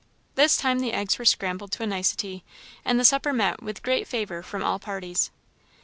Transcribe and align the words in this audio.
This 0.33 0.57
time 0.57 0.79
the 0.79 0.93
eggs 0.93 1.19
were 1.19 1.25
scrambled 1.25 1.71
to 1.73 1.83
a 1.83 1.85
nicety, 1.85 2.43
and 2.83 2.99
the 2.99 3.05
supper 3.05 3.31
met 3.31 3.61
with 3.61 3.83
great 3.83 4.07
favour 4.07 4.41
from 4.41 4.63
all 4.63 4.79
parties. 4.79 5.29